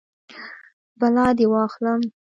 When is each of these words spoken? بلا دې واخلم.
بلا 0.99 1.25
دې 1.37 1.45
واخلم. 1.51 1.99